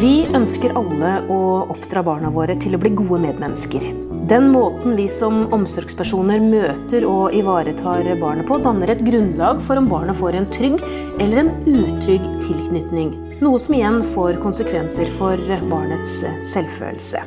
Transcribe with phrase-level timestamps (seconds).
[0.00, 1.38] Vi ønsker alle å
[1.74, 3.82] oppdra barna våre til å bli gode medmennesker.
[4.30, 9.90] Den måten vi som omsorgspersoner møter og ivaretar barnet på, danner et grunnlag for om
[9.90, 10.78] barnet får en trygg
[11.20, 13.12] eller en utrygg tilknytning.
[13.44, 16.16] Noe som igjen får konsekvenser for barnets
[16.48, 17.26] selvfølelse.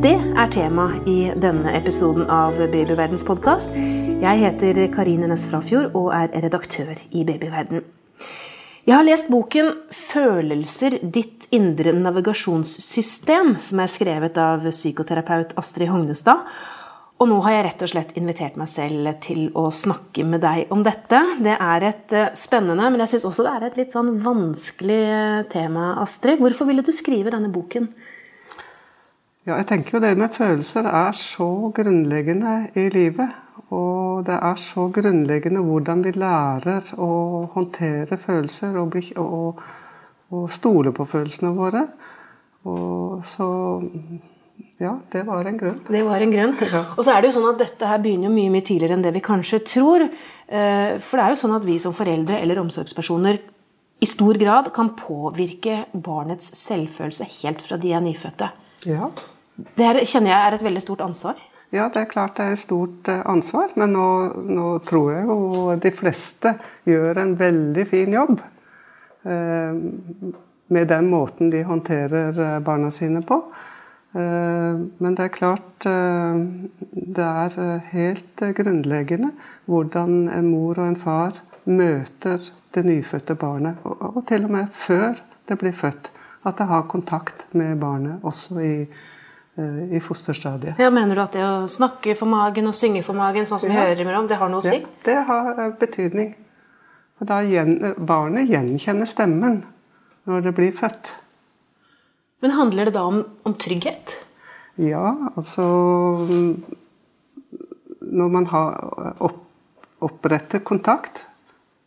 [0.00, 3.76] Det er tema i denne episoden av Babyverdens podkast.
[3.76, 7.84] Jeg heter Karine Næss Frafjord og er redaktør i Babyverden.
[8.88, 16.46] Jeg har lest boken 'Følelser ditt indre navigasjonssystem', som er skrevet av psykoterapeut Astrid Hognestad.
[17.20, 20.72] Og nå har jeg rett og slett invitert meg selv til å snakke med deg
[20.72, 21.20] om dette.
[21.44, 25.02] Det er et eh, spennende, men jeg syns også det er et litt sånn vanskelig
[25.04, 26.40] eh, tema, Astrid.
[26.40, 27.90] Hvorfor ville du skrive denne boken?
[29.44, 33.36] Ja, jeg tenker jo det med følelser er så grunnleggende i livet.
[33.74, 37.10] Og det er så grunnleggende hvordan vi lærer å
[37.52, 39.60] håndtere følelser og, bli, og,
[40.32, 41.84] og stole på følelsene våre.
[42.68, 43.48] Og så
[44.78, 45.78] ja, det var en grunn.
[45.90, 46.56] Det var en grunn.
[46.72, 46.82] Ja.
[46.96, 49.04] Og så er det jo sånn at dette her begynner jo mye mye tidligere enn
[49.04, 50.04] det vi kanskje tror.
[50.06, 53.40] Eh, for det er jo sånn at vi som foreldre eller omsorgspersoner
[53.98, 58.50] i stor grad kan påvirke barnets selvfølelse helt fra de er nyfødte.
[58.86, 59.10] Ja.
[59.58, 61.40] Det her, kjenner jeg er et veldig stort ansvar.
[61.70, 64.08] Ja, det er klart det er et stort eh, ansvar, men nå,
[64.56, 66.54] nå tror jeg jo de fleste
[66.88, 68.38] gjør en veldig fin jobb.
[69.28, 69.80] Eh,
[70.68, 73.42] med den måten de håndterer eh, barna sine på.
[74.18, 79.28] Men det er klart Det er helt grunnleggende
[79.68, 81.36] hvordan en mor og en far
[81.68, 82.40] møter
[82.74, 83.76] det nyfødte barnet.
[83.84, 86.08] Og til og med før det blir født.
[86.48, 89.07] At det har kontakt med barnet også i Eh,
[89.58, 90.78] i fosterstadiet.
[90.78, 93.72] Ja, mener du at det å snakke for magen og synge for magen, sånn som
[93.72, 93.88] vi ja.
[93.88, 94.76] hører imellom, det har noe å si?
[94.78, 96.34] Ja, det har eh, betydning.
[97.18, 99.62] Og da gjen, barnet gjenkjenner stemmen
[100.28, 101.12] når det blir født.
[102.44, 104.20] Men handler det da om, om trygghet?
[104.78, 105.64] Ja, altså
[107.98, 108.76] Når man har
[109.18, 109.40] opp,
[109.98, 111.24] oppretter kontakt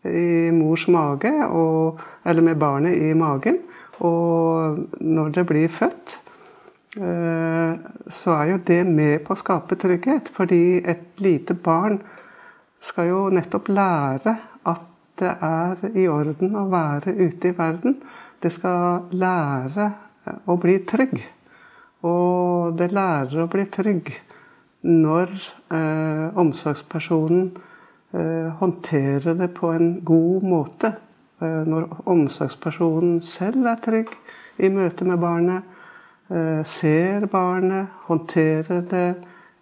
[0.03, 3.61] i mors mage, og, eller med barnet i magen,
[4.03, 6.20] og når det blir født, Eh,
[6.91, 10.27] så er jo det med på å skape trygghet.
[10.35, 12.01] Fordi et lite barn
[12.81, 14.35] skal jo nettopp lære
[14.67, 14.87] at
[15.21, 17.99] det er i orden å være ute i verden.
[18.41, 19.91] Det skal lære
[20.49, 21.19] å bli trygg.
[22.07, 24.09] Og det lærer å bli trygg
[24.81, 25.29] når
[25.69, 27.51] eh, omsorgspersonen
[28.17, 30.95] eh, håndterer det på en god måte.
[31.41, 34.09] Eh, når omsorgspersonen selv er trygg
[34.57, 35.70] i møte med barnet Eh,
[36.63, 39.07] ser barnet, håndterer det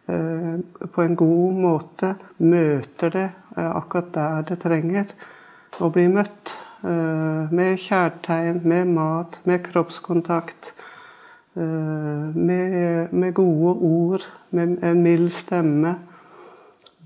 [0.09, 3.25] eh, på en god måte, møter det
[3.57, 5.13] eh, akkurat der det trenger
[5.79, 6.55] å bli møtt.
[6.79, 10.69] Med kjærtegn, med mat, med kroppskontakt.
[11.55, 15.97] Med, med gode ord, med en mild stemme.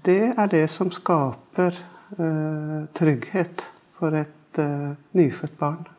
[0.06, 1.82] Det er det som skaper
[2.94, 3.66] trygghet
[3.98, 4.62] for et
[5.18, 5.93] nyfødt barn.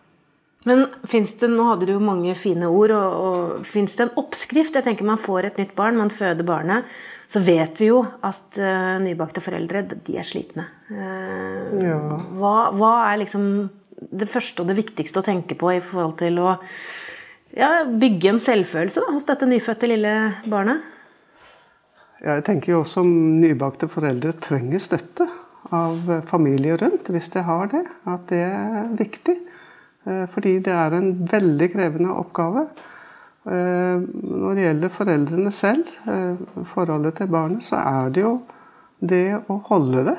[0.64, 4.14] Men fins det nå hadde du jo mange fine ord, og, og fins det en
[4.20, 4.76] oppskrift?
[4.76, 6.88] Jeg tenker Man får et nytt barn, man føder barnet.
[7.28, 10.66] Så vet vi jo at uh, nybakte foreldre de er slitne.
[10.88, 11.98] Uh, ja.
[12.40, 13.46] hva, hva, er liksom
[14.14, 16.56] det første og det viktigste å tenke på i forhold til å
[17.56, 20.14] ja, bygge en selvfølelse da, hos dette nyfødte lille
[20.50, 20.84] barnet?
[22.24, 25.28] Ja, jeg tenker jo også om nybakte foreldre trenger støtte
[25.74, 27.82] av familie rundt, hvis de har det.
[28.08, 29.36] At det er viktig.
[30.06, 32.66] Eh, fordi det er en veldig krevende oppgave.
[33.44, 38.42] Eh, når det gjelder foreldrene selv, eh, forholdet til barnet, så er det jo
[39.00, 40.18] det å holde det,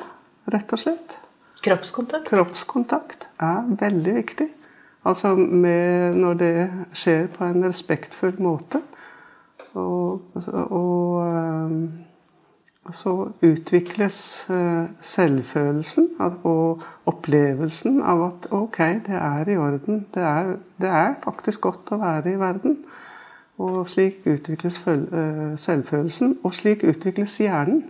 [0.54, 1.18] rett og slett.
[1.66, 2.28] Kroppskontakt?
[2.30, 4.50] Kroppskontakt er veldig viktig.
[5.06, 8.82] Altså med, når det skjer på en respektfull måte.
[9.74, 10.22] Og,
[10.54, 11.22] og
[12.94, 18.78] så utvikles eh, selvfølelsen og opplevelsen av at ok,
[19.08, 20.04] det er i orden.
[20.14, 20.52] Det er,
[20.82, 22.78] det er faktisk godt å være i verden.
[23.58, 27.88] Og slik utvikles eh, selvfølelsen, og slik utvikles hjernen.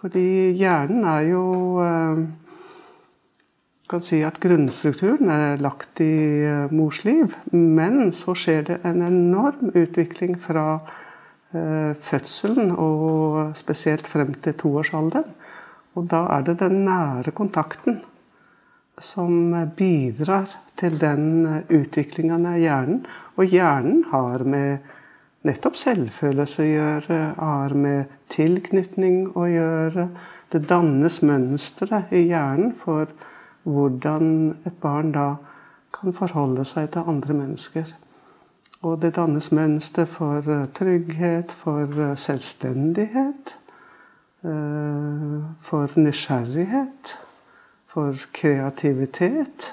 [0.00, 1.44] Fordi hjernen er jo
[1.84, 2.22] eh,
[3.90, 9.74] kan si at Grunnstrukturen er lagt i mors liv, men så skjer det en enorm
[9.74, 10.78] utvikling fra
[11.50, 15.32] fødselen, og spesielt frem til toårsalderen.
[15.98, 17.98] Og da er det den nære kontakten
[19.00, 20.46] som bidrar
[20.78, 23.04] til den utviklinga av hjernen.
[23.36, 24.86] Og hjernen har med
[25.48, 30.06] nettopp selvfølelse å gjøre, har med tilknytning å gjøre.
[30.52, 33.10] Det dannes mønstre i hjernen for
[33.64, 35.34] hvordan et barn da
[35.94, 37.90] kan forholde seg til andre mennesker.
[38.80, 43.56] Og det dannes mønster for eh, trygghet, for eh, selvstendighet,
[45.60, 47.10] for nysgjerrighet,
[47.92, 49.66] for kreativitet.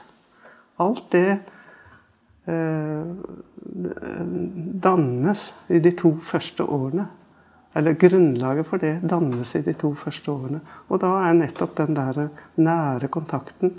[0.84, 1.40] Alt det
[4.84, 7.08] dannes i de to første årene.
[7.80, 10.60] Eller grunnlaget for det dannes i de to første årene.
[10.92, 12.28] Og da er nettopp den der
[12.60, 13.72] nære kontakten,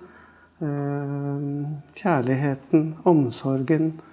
[2.01, 4.05] kjærligheten, omsorgen, Eh,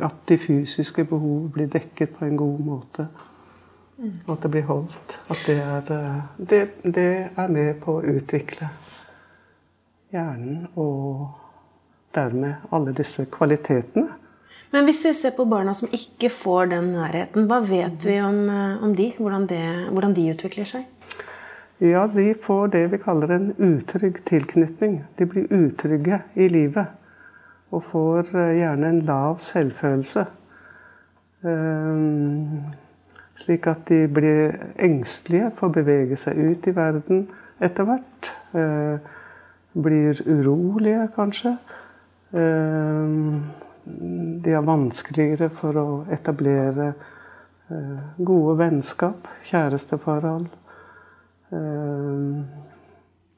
[0.00, 3.08] at de fysiske behov blir dekket på en god måte.
[4.26, 5.18] Og at det blir holdt.
[5.28, 8.70] At det er, eh, det, det er med på å utvikle
[10.10, 11.28] hjernen og
[12.14, 14.08] dermed alle disse kvalitetene.
[14.70, 18.48] Men hvis vi ser på barna som ikke får den nærheten, hva vet vi om,
[18.48, 19.12] eh, om de?
[19.18, 20.86] Hvordan, det, hvordan de utvikler seg?
[21.80, 25.04] Ja, de får det vi kaller en utrygg tilknytning.
[25.18, 26.99] De blir utrygge i livet
[27.70, 30.24] og får eh, gjerne en lav selvfølelse.
[31.46, 32.02] Eh,
[33.40, 37.26] slik at de blir engstelige for å bevege seg ut i verden
[37.62, 38.32] etter hvert.
[38.58, 38.96] Eh,
[39.80, 41.54] blir urolige, kanskje.
[44.44, 46.88] De har vanskeligere for å etablere
[48.18, 50.50] gode vennskap, kjæresteforhold.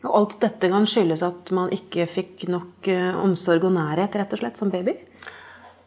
[0.02, 4.34] Og alt dette kan skyldes at man ikke fikk nok eh, omsorg og nærhet rett
[4.34, 4.96] og slett som baby?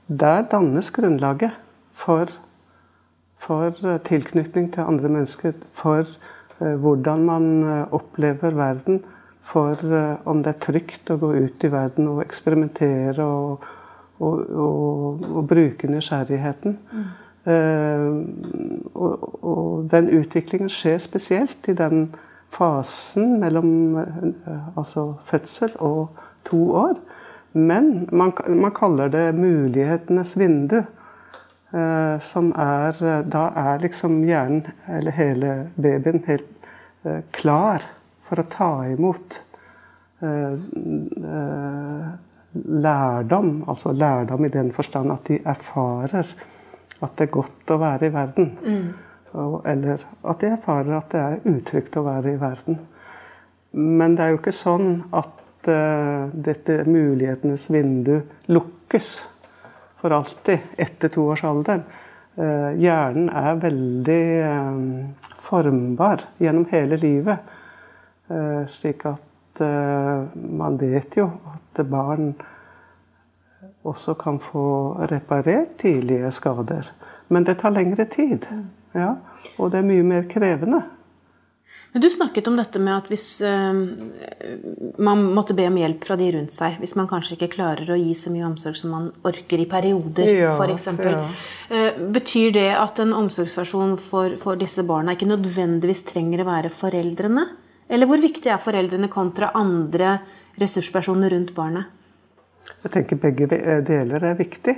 [0.07, 1.55] Der dannes grunnlaget
[1.91, 2.31] for,
[3.35, 5.57] for eh, tilknytning til andre mennesker.
[5.71, 6.07] For
[6.61, 7.49] uh, hvordan man
[7.91, 9.03] opplever verden.
[9.45, 9.77] For
[10.25, 13.65] om det er trygt å gå ut i verden og eksperimentere og,
[14.17, 16.79] og, og, og bruke nysgjerrigheten.
[16.89, 17.03] Mm.
[17.45, 18.23] Uh,
[18.95, 22.07] og, den utviklingen skjer spesielt i den
[22.55, 26.15] fasen mellom eh, altså fødsel og
[26.47, 26.99] to år.
[27.53, 30.81] Men man, man kaller det mulighetenes vindu.
[31.75, 32.99] Eh, som er
[33.31, 36.51] Da er liksom hjernen, eller hele babyen, helt
[37.03, 37.83] eh, klar
[38.25, 39.41] for å ta imot
[42.65, 43.49] lærdom.
[43.67, 46.31] Altså lærdom i den forstand at de erfarer
[47.03, 48.47] at det er godt å være i verden.
[48.63, 48.87] Mm.
[49.65, 52.79] Eller at de erfarer at det er utrygt å være i verden.
[53.75, 59.09] Men det er jo ikke sånn at uh, dette mulighetenes vindu lukkes
[59.99, 61.83] for alltid etter toårsalderen.
[62.35, 64.87] Uh, hjernen er veldig um,
[65.39, 67.53] formbar gjennom hele livet.
[68.73, 69.59] Slik at
[70.33, 72.31] man vet jo at barn
[73.85, 74.63] også kan få
[75.11, 76.89] reparert tidlige skader.
[77.27, 78.47] Men det tar lengre tid.
[78.95, 79.15] Ja,
[79.59, 80.83] og det er mye mer krevende.
[81.95, 83.71] Men Du snakket om dette med at hvis uh,
[84.99, 87.95] man måtte be om hjelp fra de rundt seg, hvis man kanskje ikke klarer å
[87.95, 90.89] gi så mye omsorg som man orker i perioder, ja, f.eks.
[90.99, 91.21] Ja.
[91.71, 96.73] Uh, betyr det at en omsorgsversjon for, for, disse barna ikke nødvendigvis trenger å være
[96.75, 97.45] foreldrene?
[97.87, 100.17] Eller hvor viktig er foreldrene kontra andre
[100.59, 101.95] ressurspersoner rundt barnet?
[102.83, 103.47] Jeg tenker begge
[103.87, 104.75] deler er viktig.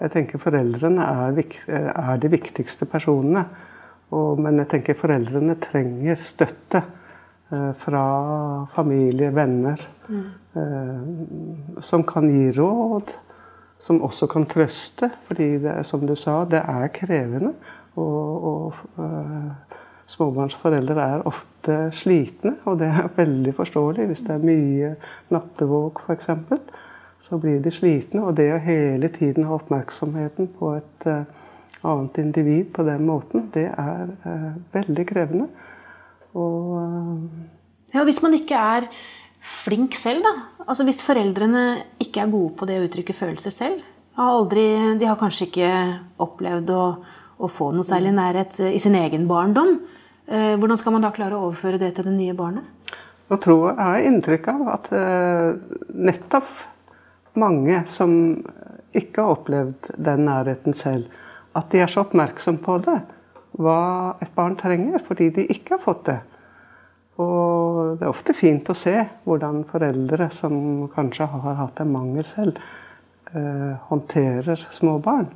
[0.00, 3.44] Jeg tenker foreldrene er, er de viktigste personene.
[4.16, 6.80] Og, men jeg tenker foreldrene trenger støtte
[7.52, 8.04] eh, fra
[8.74, 9.82] familie, venner.
[10.08, 10.22] Mm.
[10.62, 13.14] Eh, som kan gi råd.
[13.80, 15.12] Som også kan trøste.
[15.28, 17.52] Fordi det, som du sa, det er krevende.
[18.00, 19.76] Og, og eh,
[20.10, 22.56] småbarnsforeldre er ofte slitne.
[22.64, 24.94] Og det er veldig forståelig hvis det er mye
[25.34, 26.32] nattevåk, f.eks
[27.20, 28.24] så blir de slitne.
[28.24, 31.22] Og det å hele tiden ha oppmerksomheten på et uh,
[31.84, 35.48] annet individ på den måten, det er uh, veldig krevende.
[36.32, 38.88] Og uh, Ja, hvis man ikke er
[39.40, 40.64] flink selv, da.
[40.66, 43.80] Altså Hvis foreldrene ikke er gode på det å uttrykke følelser selv.
[44.16, 44.66] Har aldri,
[45.00, 45.70] de har kanskje ikke
[46.20, 46.84] opplevd å,
[47.40, 49.78] å få noe særlig nærhet i sin egen barndom.
[50.30, 52.66] Hvordan skal man da klare å overføre det til det nye barnet?
[53.30, 54.90] Jeg tror jeg jeg har inntrykk av at
[56.10, 56.52] nettopp
[57.38, 58.12] mange som
[58.96, 61.06] ikke har opplevd den nærheten selv,
[61.56, 62.98] at de er så oppmerksom på det.
[63.60, 66.18] Hva et barn trenger, fordi de ikke har fått det.
[67.20, 68.94] Og det er ofte fint å se
[69.26, 72.58] hvordan foreldre som kanskje har hatt en mangel selv,
[73.34, 75.28] eh, håndterer små barn.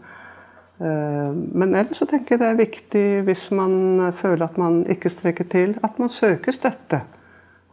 [0.78, 5.12] Eh, men ellers så tenker jeg det er viktig, hvis man føler at man ikke
[5.12, 7.02] strekker til, at man søker støtte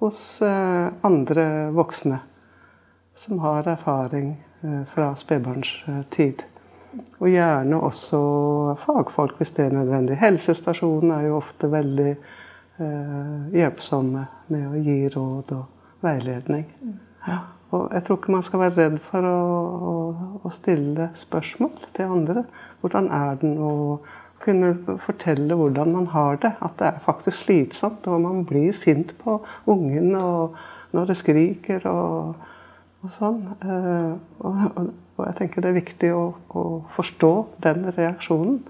[0.02, 2.20] hos eh, andre voksne
[3.22, 6.44] som har erfaring eh, fra spedbarnstid.
[7.22, 8.20] Og gjerne også
[8.82, 10.18] fagfolk hvis det er nødvendig.
[10.20, 16.66] Helsestasjonen er jo ofte veldig eh, hjelpsomme med å gi råd og veiledning.
[17.28, 17.40] Ja.
[17.72, 19.38] Og jeg tror ikke man skal være redd for å,
[19.92, 19.94] å,
[20.44, 22.44] å stille spørsmål til andre.
[22.82, 23.56] Hvordan er den?
[23.62, 24.10] Og
[24.42, 26.56] kunne fortelle hvordan man har det.
[26.66, 29.38] At det er faktisk slitsomt, og man blir sint på
[29.70, 32.42] ungen når det skriker og,
[33.02, 33.42] og sånn.
[33.62, 34.14] Eh,
[34.46, 36.24] og, og, og, jeg tenker det er viktig å,
[36.58, 36.66] å
[36.96, 37.34] forstå
[37.66, 38.62] den reaksjonen.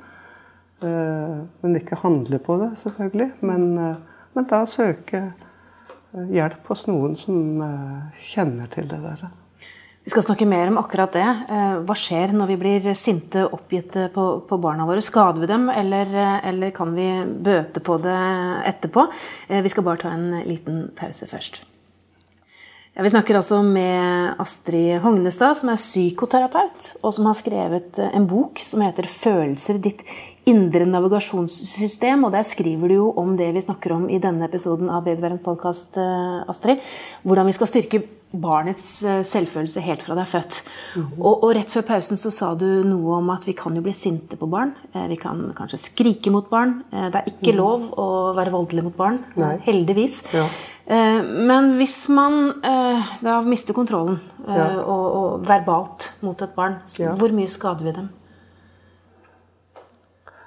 [0.81, 3.31] Eh, men ikke handle på det, selvfølgelig.
[3.47, 5.29] Men, eh, men da søke
[6.11, 7.61] hjelp hos noen som
[8.19, 9.21] kjenner til det der.
[10.03, 11.23] Vi skal snakke mer om akkurat det.
[11.87, 15.03] Hva skjer når vi blir sinte, oppgitte på, på barna våre?
[15.05, 16.11] Skader vi dem, eller,
[16.51, 17.07] eller, kan vi
[17.47, 18.19] bøte på det
[18.73, 19.07] etterpå?
[19.61, 21.61] Vi skal bare ta en liten pause først.
[22.91, 28.25] Ja, vi snakker altså med Astrid Hognestad, som er psykoterapeut, og som har skrevet en
[28.27, 30.03] bok som heter 'Følelser ditt
[30.45, 32.25] indre navigasjonssystem'.
[32.25, 35.39] Og der skriver du jo om det vi snakker om i denne episoden av Babyverden
[35.39, 36.79] podkast, Astrid.
[37.23, 40.63] Hvordan vi skal styrke barnets eh, selvfølelse helt fra det er født.
[40.95, 41.25] Mm -hmm.
[41.25, 43.93] og, og, rett før pausen så sa du noe om at vi kan jo bli
[43.93, 44.73] sinte på barn.
[44.95, 46.83] Eh, vi kan kanskje skrike mot barn.
[46.93, 47.57] Eh, det er ikke mm.
[47.57, 49.19] lov å være voldelig mot barn.
[49.35, 49.57] Nei.
[49.65, 50.23] Heldigvis.
[50.33, 50.45] Ja.
[50.91, 52.49] Men hvis man
[53.23, 54.65] da mister kontrollen ja.
[54.81, 57.13] og, og, verbalt mot et barn, ja.
[57.15, 58.09] hvor mye skader vi dem?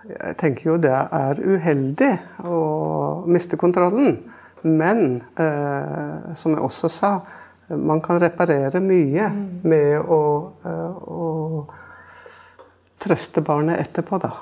[0.04, 2.10] Jeg tenker jo det er uheldig
[2.44, 2.58] å
[3.24, 4.18] miste kontrollen.
[4.64, 7.10] Men eh, som jeg også sa,
[7.68, 9.28] man kan reparere mye
[9.64, 10.22] med å,
[10.64, 11.66] eh, å
[13.04, 14.32] trøste barnet etterpå, da.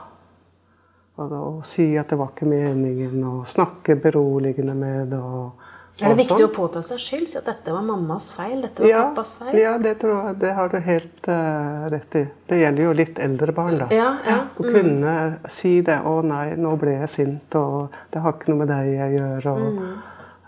[1.22, 5.18] Og, si at det var ikke meningen, og snakke beroligende med det.
[5.18, 5.61] Og,
[6.00, 6.48] er det viktig sånn.
[6.48, 7.26] å påta seg skyld?
[7.28, 8.62] Si at dette var mammas feil?
[8.64, 9.58] dette var ja, pappas feil?
[9.60, 12.22] Ja, det, tror jeg, det har du helt uh, rett i.
[12.48, 13.76] Det gjelder jo litt eldre barn.
[13.82, 13.90] da.
[13.92, 14.38] Ja, ja.
[14.56, 14.72] Å mm.
[14.72, 15.16] kunne
[15.52, 16.00] si det.
[16.00, 19.48] 'Å nei, nå ble jeg sint', og 'det har ikke noe med deg jeg gjør',
[19.52, 19.92] og mm.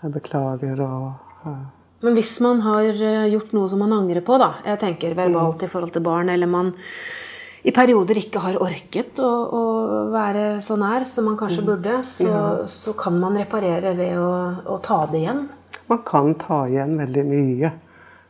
[0.01, 1.63] 'jeg beklager', og uh,
[2.05, 5.63] men hvis man har eh, gjort noe som man angrer på, da, jeg tenker verbalt
[5.65, 6.73] i forhold til barn, eller man
[7.65, 9.63] i perioder ikke har orket å, å
[10.13, 11.69] være så nær som man kanskje mm.
[11.69, 12.41] burde, så, ja.
[12.69, 14.33] så kan man reparere ved å,
[14.75, 15.47] å, ta det igjen.
[15.89, 17.71] Man kan ta igjen veldig mye.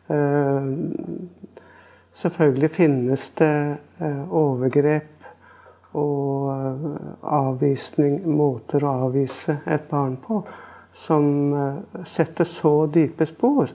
[0.05, 0.69] Uh,
[2.15, 3.55] selvfølgelig finnes det
[3.99, 5.11] uh, overgrep
[5.95, 6.51] og
[7.23, 10.41] avvisning, måter å avvise et barn på
[10.95, 13.71] som eh, setter så dype spor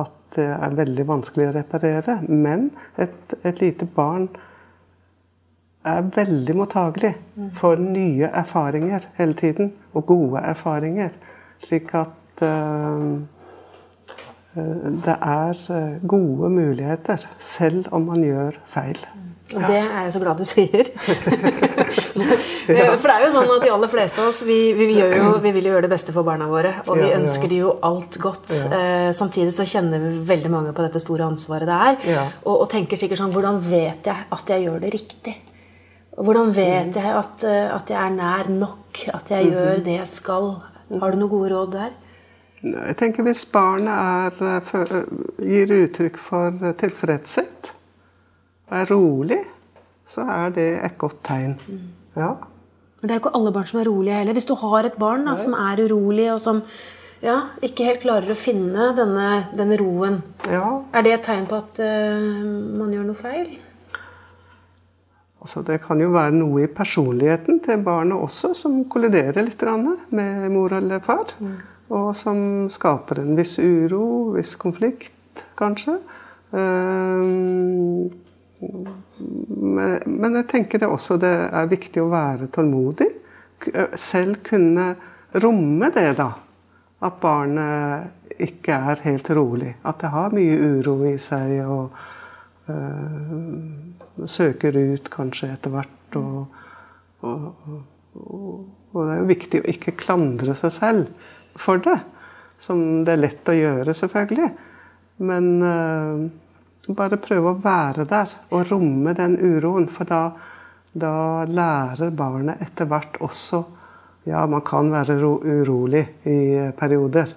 [0.00, 2.18] at det er veldig vanskelig å reparere.
[2.28, 2.70] Men
[3.00, 4.28] et, et lite barn
[5.84, 7.14] er veldig mottagelig
[7.52, 9.72] for nye erfaringer hele tiden.
[9.94, 11.14] Og gode erfaringer.
[11.64, 13.20] Slik at uh,
[15.04, 15.60] det er
[16.06, 18.98] gode muligheter, selv om man gjør feil.
[19.54, 20.88] Og det er jeg så glad du sier.
[22.64, 25.52] For det er jo sånn at de aller fleste av oss vi, vi, jo, vi
[25.52, 26.72] vil jo gjøre det beste for barna våre.
[26.88, 28.48] Og vi ønsker de jo alt godt.
[28.72, 31.98] Eh, samtidig så kjenner vi veldig mange på dette store ansvaret det er.
[32.44, 35.34] Og, og, tenker sikkert sånn Hvordan vet jeg at jeg gjør det riktig?
[36.14, 39.02] Hvordan vet jeg at, eh, at jeg er nær nok?
[39.14, 39.84] At jeg gjør mhm.
[39.84, 40.50] det jeg skal?
[41.00, 41.94] Har du noen gode råd der?
[42.64, 44.94] Jeg tenker Hvis barnet er, eh,
[45.42, 47.74] gir uttrykk for tilfredshet
[48.74, 49.42] er rolig,
[50.08, 51.56] så er det et godt tegn.
[52.16, 52.34] Ja.
[53.00, 54.36] Men det er jo ikke alle barn som er rolige heller.
[54.36, 56.62] Hvis du har et barn da, som er urolig, og som
[57.24, 60.64] ja, ikke helt klarer å finne denne, denne roen, ja.
[60.92, 62.44] er det et tegn på at uh,
[62.80, 63.54] man gjør noe feil?
[65.44, 69.60] Altså, det kan jo være noe i personligheten til barnet også som kolliderer litt
[70.16, 71.34] med mor eller far.
[71.36, 71.58] Mm.
[71.92, 72.38] Og som
[72.72, 75.98] skaper en viss uro, viss konflikt, kanskje.
[76.54, 78.08] Uh,
[78.64, 83.10] men jeg tenker det også det er viktig å være tålmodig.
[84.00, 84.94] Selv kunne
[85.44, 86.30] romme det, da.
[87.04, 89.74] At barnet ikke er helt rolig.
[89.84, 91.92] At det har mye uro i seg og
[94.30, 96.16] søker ut kanskje etter hvert.
[96.18, 96.46] Og,
[97.24, 97.42] og,
[98.14, 98.60] og,
[98.94, 101.30] og, det er jo viktig å ikke klandre seg selv
[101.60, 101.98] for det.
[102.64, 104.50] Som det er lett å gjøre, selvfølgelig.
[105.28, 106.24] Men øh,
[106.96, 109.90] bare prøve å være der og romme den uroen.
[109.92, 110.22] For da,
[110.92, 111.14] da
[111.48, 113.64] lærer barnet etter hvert også
[114.24, 117.28] Ja, man kan være urolig i perioder.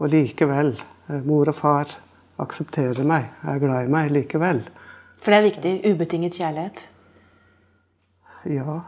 [0.00, 0.74] Og likevel.
[1.08, 1.94] Eh, mor og far
[2.40, 4.62] aksepterer meg, er glad i meg likevel.
[5.20, 5.74] For det er viktig?
[5.90, 6.86] Ubetinget kjærlighet?
[8.48, 8.80] Ja,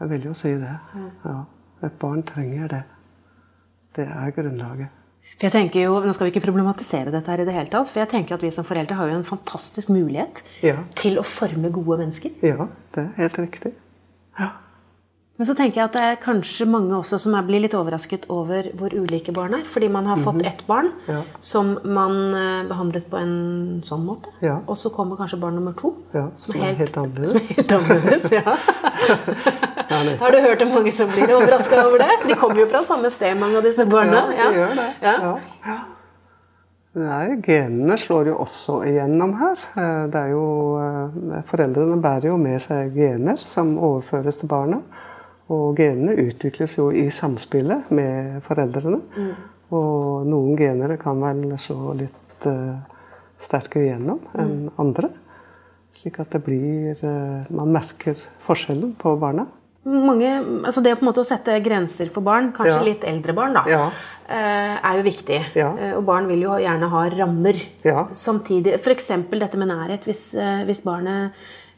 [0.00, 0.76] jeg vil jo si det.
[1.24, 1.40] Ja.
[1.86, 2.84] Et barn trenger det.
[3.96, 4.94] Det er grunnlaget.
[5.38, 7.86] For jeg tenker jo, Nå skal vi ikke problematisere dette her i det hele tatt,
[7.90, 10.80] for jeg tenker at vi som foreldre har jo en fantastisk mulighet ja.
[10.98, 12.34] til å forme gode mennesker.
[12.42, 13.74] Ja, det er helt riktig.
[14.38, 14.56] Ja.
[15.38, 18.66] Men så tenker jeg at det er kanskje mange også som blir litt overrasket over
[18.74, 19.66] hvor ulike barn er.
[19.70, 21.20] Fordi man har fått ett barn Ja.
[21.40, 24.32] som man eh, behandlet på en sånn måte.
[24.42, 24.56] Ja.
[24.66, 25.92] Og så kommer kanskje barn nummer to.
[26.12, 27.30] Ja, som er helt annerledes.
[27.30, 28.56] Som er helt annerledes, ja.
[29.88, 29.96] Ja.
[30.20, 32.10] Har du hørt om mange som blir overraska over det?
[32.28, 34.26] De kommer jo fra samme sted, mange av disse barna.
[34.36, 34.88] Ja, de gjør det.
[35.00, 35.14] Ja.
[35.64, 35.76] Ja.
[36.98, 39.62] Nei, genene slår jo også igjennom her.
[39.78, 40.42] Eh, Det er jo,
[40.82, 44.82] eh, foreldrene bærer jo med seg gener som overføres til barna.
[45.48, 49.00] Og genene utvikles jo i samspillet med foreldrene.
[49.72, 52.76] Og noen gener kan vel slå litt uh,
[53.40, 55.10] sterkere igjennom enn andre.
[55.98, 59.46] Slik at det blir uh, Man merker forskjellen på barna.
[59.88, 60.28] Mange,
[60.68, 62.84] altså det å sette grenser for barn, kanskje Ja.
[62.84, 63.86] litt eldre barn, da, Ja.
[64.28, 65.38] eh, er jo viktig.
[65.56, 65.70] Ja.
[65.96, 67.56] Og barn vil jo gjerne ha rammer.
[67.84, 68.06] Ja.
[68.12, 69.06] Samtidig, F.eks.
[69.30, 70.04] dette med nærhet.
[70.04, 70.34] Hvis,
[70.66, 71.32] hvis barnet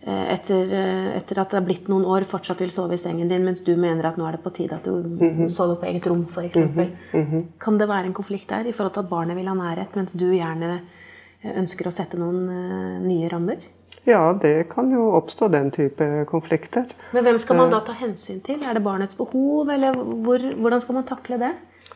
[0.06, 3.44] etter, eh, etter at det er blitt noen år, fortsatt vil sove i sengen din,
[3.44, 5.50] mens du mener at nå er det på tide at du Mhm.
[5.50, 6.56] sover på eget rom, f.eks.
[7.60, 10.12] Kan det være en konflikt der i forhold til at barnet vil ha nærhet, mens
[10.12, 10.80] du gjerne
[11.44, 13.56] eh, ønsker å sette noen eh, nye rammer?
[14.06, 16.86] Ja, det kan jo oppstå den type konflikter.
[17.12, 18.62] Men hvem skal man da ta hensyn til?
[18.64, 21.52] Er det barnets behov, eller hvor, hvordan skal man takle det?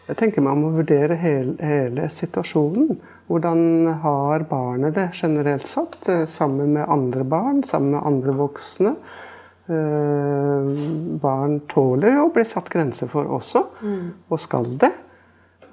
[0.09, 2.99] Jeg tenker Man må vurdere hele, hele situasjonen.
[3.29, 6.09] Hvordan har barnet det generelt satt?
[6.09, 8.95] eh, Sammen med andre barn, sammen med andre voksne.
[9.67, 13.63] Eh, Barn tåler jo å bli satt grenser for også,
[14.29, 14.93] og skal det.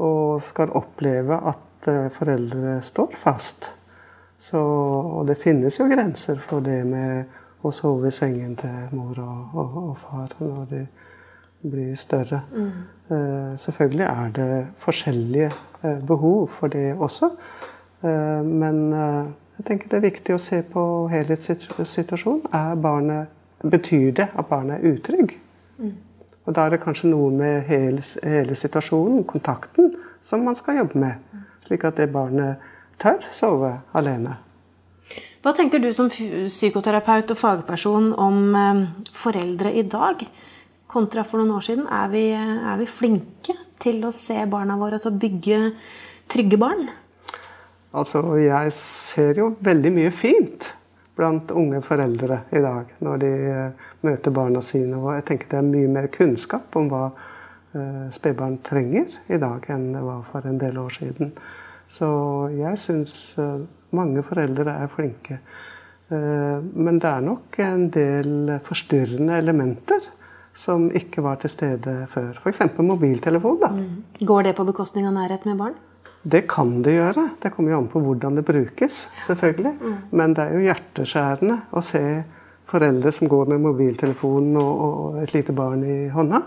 [0.01, 3.69] Og skal oppleve at eh, foreldre står fast.
[4.41, 9.19] Så, og det finnes jo grenser for det med å sove i sengen til mor
[9.21, 10.79] og, og, og far når de
[11.69, 12.39] blir større.
[12.57, 14.49] Eh, selvfølgelig er det
[14.81, 15.51] forskjellige
[16.07, 17.31] behov for det også.
[18.01, 19.25] Eh, men eh,
[19.59, 22.47] jeg tenker det er viktig å se på helhetssituasjonen.
[22.55, 25.35] Er barnet, betyr det at barnet er utrygg?
[26.41, 30.97] Og da er det kanskje noe med hele, hele situasjonen, kontakten, som man skal jobbe
[30.97, 31.43] med.
[31.67, 32.63] Slik at det barnet
[33.01, 34.39] tør sove alene.
[35.41, 38.81] Hva tenker du som psykoterapeut og fagperson om eh,
[39.13, 40.25] foreldre i dag
[40.91, 41.85] kontra for noen år siden?
[41.85, 45.61] Er vi, er vi flinke til å se barna våre til å bygge
[46.31, 46.85] trygge barn?
[47.91, 50.69] Altså, jeg ser jo veldig mye fint
[51.17, 54.95] blant unge foreldre i dag når de eh, møter barna sine.
[54.99, 59.67] Og jeg tenker det er mye mer kunnskap om hva eh, spedbarn trenger i dag
[59.73, 61.35] enn det var for en del år siden.
[61.91, 62.07] Så
[62.55, 63.59] jeg syns eh,
[63.97, 65.41] mange foreldre er flinke.
[66.11, 70.09] Men det er nok en del forstyrrende elementer
[70.53, 72.33] som ikke var til stede før.
[72.41, 72.61] F.eks.
[72.77, 73.61] mobiltelefon.
[73.61, 73.71] da.
[74.25, 75.79] Går det på bekostning av nærhet med barn?
[76.21, 77.29] Det kan det gjøre.
[77.41, 79.07] Det kommer jo an på hvordan det brukes.
[79.25, 79.73] selvfølgelig.
[80.11, 82.03] Men det er jo hjerteskjærende å se
[82.71, 86.41] foreldre som går med mobiltelefonen og, og et lite barn i hånda,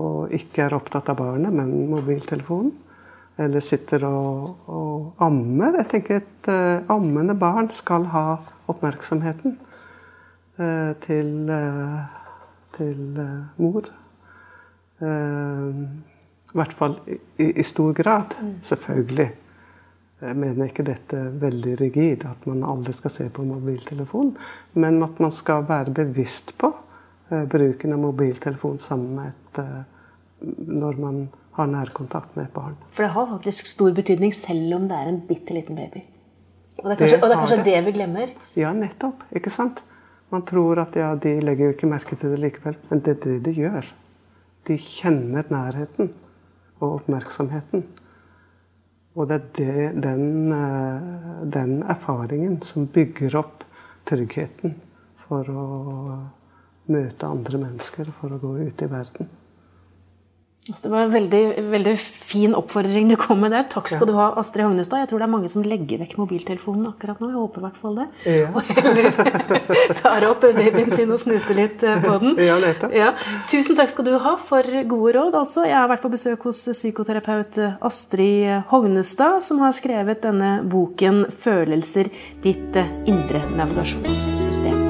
[0.00, 2.72] og ikke er opptatt av barnet, men mobiltelefonen.
[3.40, 5.78] Eller sitter og, og ammer.
[5.80, 8.24] Jeg tenker et uh, ammende barn skal ha
[8.68, 9.54] oppmerksomheten
[10.60, 12.19] uh, til, eh,
[12.76, 13.88] til eh, mor.
[15.00, 15.68] Eh,
[16.50, 16.96] I hvert fall
[17.38, 18.34] i, stor grad.
[18.66, 19.28] Selvfølgelig.
[20.20, 24.34] Jeg mener ikke dette veldig rigid, at man aldri skal se på mobiltelefon.
[24.74, 26.72] Men at man skal være bevisst på
[27.30, 29.64] eh, bruken av mobiltelefon sammen med et
[30.40, 32.76] Når man har nærkontakt med et barn.
[32.88, 36.00] For det har faktisk stor betydning selv om det er en bitte liten baby.
[36.80, 37.74] Og det er kanskje Det det.
[37.74, 38.30] det vi glemmer.
[38.56, 39.24] Ja, nettopp.
[39.36, 39.82] Ikke sant?
[40.30, 42.76] Man tror at ja, de legger jo ikke merke til det likevel.
[42.90, 43.88] Men det er det de gjør.
[44.68, 46.12] De kjenner nærheten
[46.80, 47.82] og oppmerksomheten.
[49.18, 51.10] Og det er det, den, eh,
[51.50, 53.64] den erfaringen som bygger opp
[54.06, 54.76] tryggheten
[55.26, 55.66] for å
[56.90, 59.28] møte andre mennesker, for å gå ut i verden.
[60.66, 63.64] Det var en veldig, veldig fin oppfordring du kom med der.
[63.72, 65.00] Takk skal du ha, Astrid Hognestad.
[65.00, 67.30] Jeg tror det er mange som legger vekk mobiltelefonen akkurat nå.
[67.30, 68.06] Jeg håper i hvert fall det.
[68.28, 68.50] Ja.
[68.52, 69.08] Og heller
[70.02, 72.36] tar opp babyen sin og snuser litt eh, på den.
[72.44, 72.58] Ja.
[72.92, 73.10] Ja.
[73.50, 75.40] Tusen takk skal du ha for gode råd.
[75.40, 81.24] Altså, jeg har vært på besøk hos psykoterapeut Astrid Hognestad, som har skrevet denne boken
[81.32, 82.12] 'Følelser
[82.44, 84.89] ditt eh, indre navigasjonssystem'.